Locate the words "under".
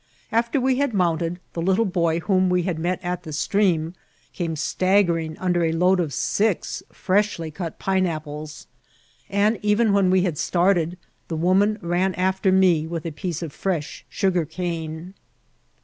5.37-5.63